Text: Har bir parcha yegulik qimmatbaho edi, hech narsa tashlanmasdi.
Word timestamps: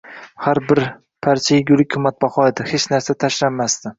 Har 0.45 0.59
bir 0.71 0.79
parcha 1.27 1.59
yegulik 1.59 1.91
qimmatbaho 1.95 2.45
edi, 2.53 2.65
hech 2.73 2.89
narsa 2.97 3.17
tashlanmasdi. 3.25 3.89